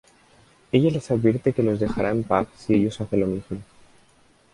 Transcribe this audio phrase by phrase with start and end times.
[0.71, 3.59] Ella les advierte que los dejara en paz si ellos hacen lo mismo.